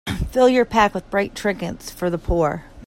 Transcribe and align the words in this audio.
Fill 0.31 0.49
your 0.49 0.65
pack 0.65 0.95
with 0.95 1.07
bright 1.11 1.35
trinkets 1.35 1.91
for 1.91 2.09
the 2.09 2.17
poor. 2.17 2.65